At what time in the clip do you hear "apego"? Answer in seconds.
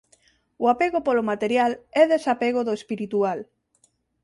0.73-0.99